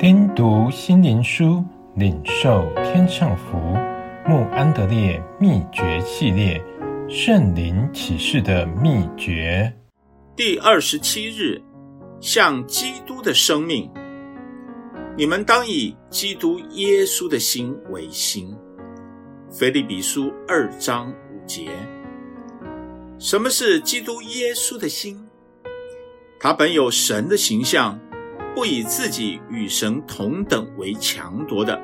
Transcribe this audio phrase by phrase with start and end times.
[0.00, 1.62] 听读心灵书，
[1.94, 3.58] 领受天上福。
[4.26, 6.58] 穆安德烈秘诀系列：
[7.06, 9.70] 圣灵启示的秘诀。
[10.34, 11.60] 第二十七日，
[12.18, 13.90] 像基督的生命，
[15.18, 18.56] 你们当以基督耶稣的心为心。
[19.50, 21.72] 腓利比书二章五节。
[23.18, 25.28] 什么是基督耶稣的心？
[26.38, 28.00] 他本有神的形象。
[28.54, 31.80] 不以自己与神同等为强夺的，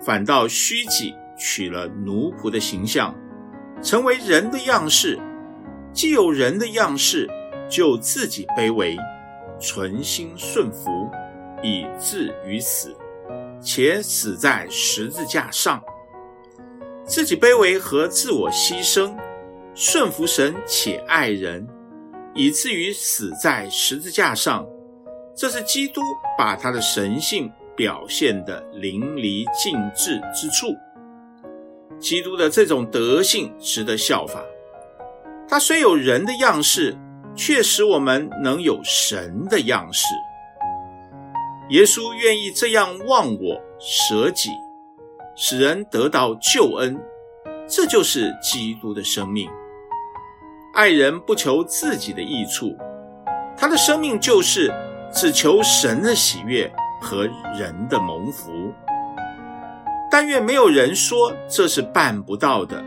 [0.00, 3.14] 反倒虚己，取了奴仆的形象，
[3.82, 5.18] 成为人的样式。
[5.92, 7.28] 既有人的样式，
[7.68, 8.96] 就自己卑微，
[9.58, 11.10] 存心顺服，
[11.62, 12.94] 以至于死，
[13.60, 15.82] 且死在十字架上。
[17.04, 19.16] 自己卑微和自我牺牲，
[19.74, 21.66] 顺服神且爱人，
[22.34, 24.66] 以至于死在十字架上。
[25.36, 26.00] 这是基督
[26.38, 30.74] 把他的神性表现得淋漓尽致之处。
[31.98, 34.42] 基督的这种德性值得效法。
[35.46, 36.96] 他虽有人的样式，
[37.34, 40.06] 却使我们能有神的样式。
[41.68, 44.48] 耶稣愿意这样忘我、舍己，
[45.34, 46.98] 使人得到救恩。
[47.68, 49.50] 这就是基督的生命。
[50.72, 52.74] 爱人不求自己的益处，
[53.54, 54.72] 他的生命就是。
[55.12, 57.26] 只求神的喜悦和
[57.58, 58.72] 人的蒙福，
[60.10, 62.84] 但愿没有人说这是办不到的，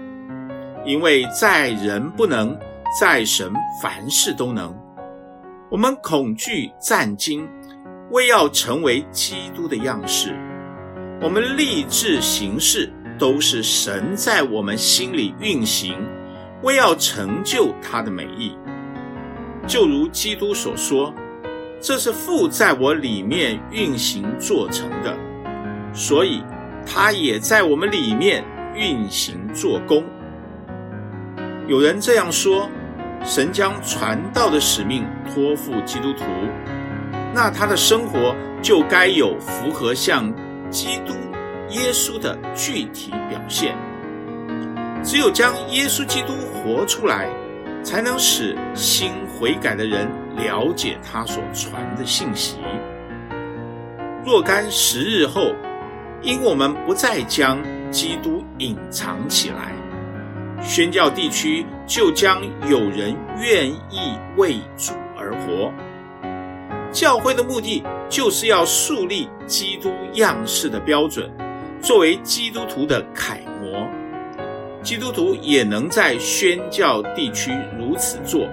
[0.85, 2.55] 因为在人不能，
[2.99, 4.75] 在神凡事都能。
[5.71, 7.47] 我们恐惧战惊，
[8.11, 10.31] 为要成为基督的样式；
[11.21, 15.95] 我们立志行事，都是神在我们心里运行，
[16.61, 18.55] 为要成就他的美意。
[19.65, 21.11] 就如基督所说。
[21.81, 25.15] 这是父在我里面运行做成的，
[25.93, 26.43] 所以
[26.85, 28.43] 他也在我们里面
[28.75, 30.03] 运行做工。
[31.67, 32.69] 有人这样说：
[33.23, 36.25] 神将传道的使命托付基督徒，
[37.33, 40.33] 那他的生活就该有符合像
[40.69, 41.13] 基督
[41.69, 43.73] 耶稣的具体表现。
[45.01, 47.29] 只有将耶稣基督活出来，
[47.81, 50.09] 才能使心悔改的人
[50.41, 52.57] 了解他所传的信息。
[54.25, 55.53] 若干时日后，
[56.21, 57.57] 因我们不再将
[57.91, 59.73] 基督隐藏起来，
[60.61, 65.71] 宣教地区就将有人愿意为主而活。
[66.91, 71.31] 教会的目的就是要树立基督样式的标准，
[71.81, 73.87] 作为基督徒的楷模。
[74.81, 78.47] 基督徒也能在宣教地区如此做，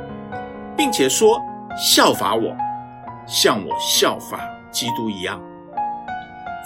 [0.77, 1.41] 并且说，
[1.77, 2.57] 效法我，
[3.27, 5.41] 像我效法基督一样。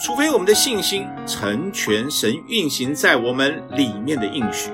[0.00, 4.70] 除非我们的信心成全神运行在我们里面的应许，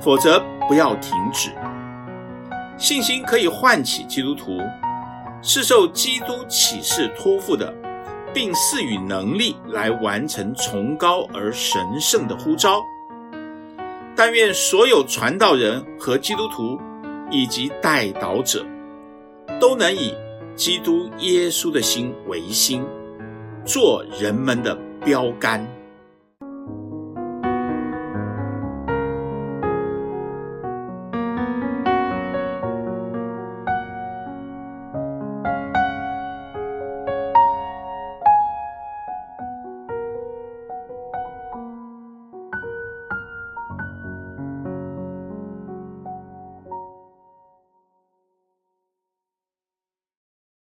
[0.00, 1.50] 否则不要停止。
[2.76, 4.58] 信心可以唤起基督徒，
[5.42, 7.72] 是受基督启示托付的，
[8.34, 12.82] 并赐予能力来完成崇高而神圣的呼召。
[14.16, 16.78] 但愿所有传道人和基督徒
[17.30, 18.66] 以及代祷者，
[19.60, 20.14] 都能以
[20.56, 22.82] 基督耶稣的心为心，
[23.64, 25.79] 做人们的标杆。